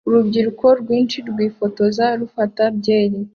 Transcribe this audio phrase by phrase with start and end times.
[0.07, 3.17] urubyiruko rwinshi rwifotoza rufata byeri